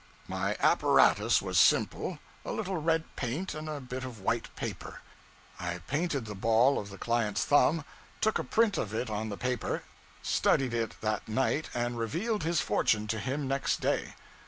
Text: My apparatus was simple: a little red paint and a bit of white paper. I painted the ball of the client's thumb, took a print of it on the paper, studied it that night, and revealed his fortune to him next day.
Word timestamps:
My 0.27 0.57
apparatus 0.61 1.43
was 1.43 1.59
simple: 1.59 2.17
a 2.43 2.51
little 2.51 2.77
red 2.77 3.15
paint 3.15 3.53
and 3.53 3.69
a 3.69 3.79
bit 3.79 4.03
of 4.03 4.19
white 4.19 4.47
paper. 4.55 5.01
I 5.59 5.77
painted 5.85 6.25
the 6.25 6.33
ball 6.33 6.79
of 6.79 6.89
the 6.89 6.97
client's 6.97 7.45
thumb, 7.45 7.85
took 8.19 8.39
a 8.39 8.43
print 8.43 8.79
of 8.79 8.95
it 8.95 9.11
on 9.11 9.29
the 9.29 9.37
paper, 9.37 9.83
studied 10.23 10.73
it 10.73 10.99
that 11.01 11.27
night, 11.27 11.69
and 11.75 11.99
revealed 11.99 12.41
his 12.41 12.61
fortune 12.61 13.05
to 13.09 13.19
him 13.19 13.47
next 13.47 13.79
day. 13.79 14.15